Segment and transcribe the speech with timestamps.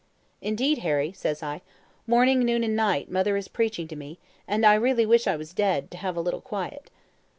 [0.41, 1.61] "'Indeed, Harry,' says I,
[2.07, 5.53] 'morning, noon, and night, mother is preaching to me, and I really wish I was
[5.53, 6.89] dead, to have a little quiet.'